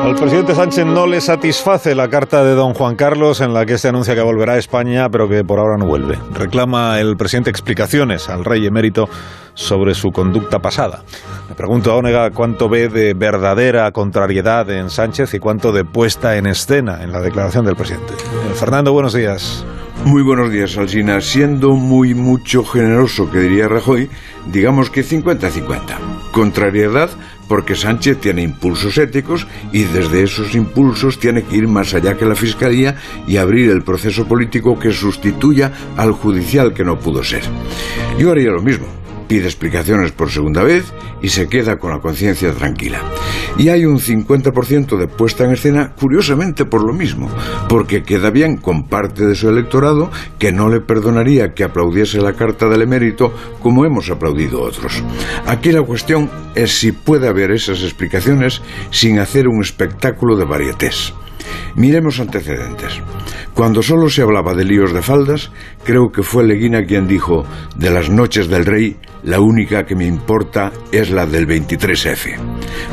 Al 0.00 0.14
presidente 0.14 0.54
Sánchez 0.54 0.86
no 0.86 1.06
le 1.06 1.20
satisface 1.20 1.94
la 1.94 2.08
carta 2.08 2.44
de 2.44 2.54
don 2.54 2.72
Juan 2.72 2.96
Carlos 2.96 3.40
en 3.40 3.52
la 3.52 3.66
que 3.66 3.78
se 3.78 3.88
anuncia 3.88 4.14
que 4.14 4.22
volverá 4.22 4.54
a 4.54 4.58
España, 4.58 5.08
pero 5.10 5.28
que 5.28 5.44
por 5.44 5.58
ahora 5.58 5.76
no 5.76 5.86
vuelve. 5.86 6.18
Reclama 6.32 6.98
el 7.00 7.16
presidente 7.16 7.50
explicaciones 7.50 8.28
al 8.28 8.44
rey 8.44 8.64
emérito 8.66 9.08
sobre 9.54 9.94
su 9.94 10.10
conducta 10.10 10.60
pasada. 10.60 11.02
Me 11.48 11.54
pregunto 11.54 11.90
a 11.90 11.96
Ónega 11.96 12.30
cuánto 12.30 12.68
ve 12.68 12.88
de 12.88 13.14
verdadera 13.14 13.90
contrariedad 13.90 14.70
en 14.70 14.88
Sánchez 14.88 15.34
y 15.34 15.40
cuánto 15.40 15.72
de 15.72 15.84
puesta 15.84 16.36
en 16.36 16.46
escena 16.46 17.02
en 17.02 17.12
la 17.12 17.20
declaración 17.20 17.64
del 17.64 17.76
presidente. 17.76 18.14
Eh, 18.14 18.54
Fernando, 18.54 18.92
buenos 18.92 19.12
días. 19.12 19.64
Muy 20.04 20.22
buenos 20.22 20.50
días, 20.50 20.78
Alsina. 20.78 21.20
Siendo 21.20 21.70
muy 21.72 22.14
mucho 22.14 22.64
generoso, 22.64 23.30
que 23.30 23.40
diría 23.40 23.68
Rajoy, 23.68 24.08
digamos 24.46 24.90
que 24.90 25.04
50-50. 25.04 26.17
Contrariedad 26.32 27.10
porque 27.48 27.74
Sánchez 27.74 28.20
tiene 28.20 28.42
impulsos 28.42 28.98
éticos 28.98 29.46
y 29.72 29.84
desde 29.84 30.22
esos 30.22 30.54
impulsos 30.54 31.18
tiene 31.18 31.42
que 31.42 31.56
ir 31.56 31.68
más 31.68 31.94
allá 31.94 32.16
que 32.16 32.26
la 32.26 32.34
Fiscalía 32.34 32.96
y 33.26 33.38
abrir 33.38 33.70
el 33.70 33.82
proceso 33.82 34.26
político 34.26 34.78
que 34.78 34.92
sustituya 34.92 35.72
al 35.96 36.12
judicial 36.12 36.74
que 36.74 36.84
no 36.84 36.98
pudo 36.98 37.24
ser. 37.24 37.42
Yo 38.18 38.30
haría 38.30 38.50
lo 38.50 38.62
mismo 38.62 38.86
pide 39.28 39.44
explicaciones 39.44 40.10
por 40.10 40.30
segunda 40.30 40.64
vez 40.64 40.92
y 41.20 41.28
se 41.28 41.48
queda 41.48 41.78
con 41.78 41.90
la 41.90 42.00
conciencia 42.00 42.52
tranquila. 42.52 43.00
Y 43.58 43.68
hay 43.68 43.84
un 43.84 43.98
50% 43.98 44.96
de 44.96 45.08
puesta 45.08 45.44
en 45.44 45.50
escena, 45.50 45.92
curiosamente 45.98 46.64
por 46.64 46.84
lo 46.84 46.92
mismo, 46.92 47.28
porque 47.68 48.04
queda 48.04 48.30
bien 48.30 48.56
con 48.56 48.84
parte 48.84 49.26
de 49.26 49.34
su 49.34 49.48
electorado 49.48 50.10
que 50.38 50.52
no 50.52 50.68
le 50.68 50.80
perdonaría 50.80 51.52
que 51.54 51.64
aplaudiese 51.64 52.20
la 52.20 52.34
carta 52.34 52.68
del 52.68 52.82
emérito 52.82 53.34
como 53.60 53.84
hemos 53.84 54.10
aplaudido 54.10 54.62
otros. 54.62 55.02
Aquí 55.46 55.72
la 55.72 55.82
cuestión 55.82 56.30
es 56.54 56.78
si 56.78 56.92
puede 56.92 57.28
haber 57.28 57.50
esas 57.50 57.82
explicaciones 57.82 58.62
sin 58.90 59.18
hacer 59.18 59.48
un 59.48 59.60
espectáculo 59.60 60.36
de 60.36 60.44
varietés. 60.44 61.12
Miremos 61.74 62.20
antecedentes. 62.20 63.00
Cuando 63.54 63.82
solo 63.82 64.08
se 64.08 64.22
hablaba 64.22 64.54
de 64.54 64.64
líos 64.64 64.92
de 64.92 65.02
faldas, 65.02 65.50
creo 65.84 66.12
que 66.12 66.22
fue 66.22 66.44
Leguina 66.44 66.84
quien 66.84 67.08
dijo, 67.08 67.44
de 67.76 67.90
las 67.90 68.08
noches 68.08 68.48
del 68.48 68.66
rey, 68.66 68.96
la 69.24 69.40
única 69.40 69.84
que 69.84 69.96
me 69.96 70.06
importa 70.06 70.72
es 70.92 71.10
la 71.10 71.26
del 71.26 71.46
23F. 71.46 72.36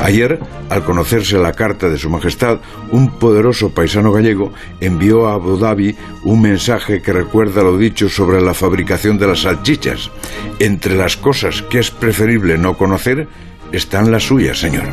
Ayer, 0.02 0.40
al 0.70 0.84
conocerse 0.84 1.38
la 1.38 1.54
carta 1.54 1.90
de 1.90 1.98
Su 1.98 2.10
Majestad, 2.10 2.60
un 2.92 3.20
poderoso 3.20 3.70
paisano 3.74 4.12
gallego 4.12 4.52
envió 4.82 5.28
a 5.28 5.36
Abu 5.36 5.58
Dhabi 5.58 5.96
un 6.24 6.42
mensaje 6.42 7.02
que 7.02 7.14
recuerda 7.14 7.64
lo 7.64 7.78
dicho 7.78 8.10
sobre 8.10 8.42
la 8.42 8.54
fabricación 8.54 9.18
de 9.18 9.28
las 9.28 9.42
salchichas. 9.42 10.12
Entre 10.60 10.96
las 10.96 11.16
cosas 11.16 11.62
que 11.64 11.80
es 11.80 11.92
preferible 11.92 12.58
no 12.58 12.76
conocer, 12.76 13.28
están 13.72 14.12
las 14.12 14.24
suyas, 14.24 14.60
señor. 14.60 14.86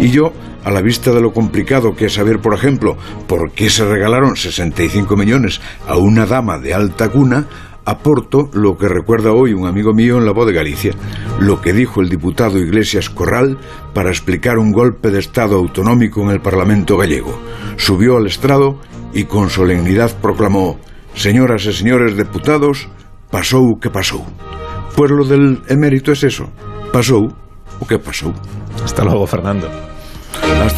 Y 0.00 0.10
yo, 0.10 0.32
a 0.64 0.70
la 0.70 0.82
vista 0.82 1.12
de 1.12 1.20
lo 1.20 1.32
complicado 1.32 1.94
que 1.94 2.06
es 2.06 2.14
saber, 2.14 2.40
por 2.40 2.54
ejemplo, 2.54 2.96
por 3.26 3.52
qué 3.52 3.70
se 3.70 3.84
regalaron 3.84 4.36
65 4.36 5.16
millones 5.16 5.60
a 5.86 5.96
una 5.96 6.26
dama 6.26 6.58
de 6.58 6.74
alta 6.74 7.08
cuna, 7.10 7.46
aporto 7.84 8.50
lo 8.52 8.76
que 8.76 8.86
recuerda 8.86 9.32
hoy 9.32 9.54
un 9.54 9.66
amigo 9.66 9.94
mío 9.94 10.18
en 10.18 10.26
la 10.26 10.32
voz 10.32 10.46
de 10.46 10.52
Galicia, 10.52 10.92
lo 11.40 11.62
que 11.62 11.72
dijo 11.72 12.02
el 12.02 12.10
diputado 12.10 12.58
Iglesias 12.58 13.08
Corral 13.08 13.56
para 13.94 14.10
explicar 14.10 14.58
un 14.58 14.72
golpe 14.72 15.10
de 15.10 15.20
Estado 15.20 15.56
autonómico 15.56 16.22
en 16.22 16.30
el 16.30 16.40
Parlamento 16.40 16.98
gallego. 16.98 17.38
Subió 17.76 18.18
al 18.18 18.26
estrado 18.26 18.78
y 19.14 19.24
con 19.24 19.48
solemnidad 19.48 20.14
proclamó, 20.20 20.78
señoras 21.14 21.64
y 21.64 21.72
señores 21.72 22.14
diputados, 22.14 22.88
pasó 23.30 23.78
que 23.80 23.88
pasó. 23.88 24.22
Pues 24.94 25.10
lo 25.10 25.24
del 25.24 25.62
emérito 25.68 26.12
es 26.12 26.24
eso, 26.24 26.50
pasó 26.92 27.34
o 27.80 27.86
qué 27.86 27.98
pasó. 27.98 28.32
Hasta 28.84 29.04
luego, 29.04 29.26
Fernando. 29.26 29.68
Hasta 30.64 30.68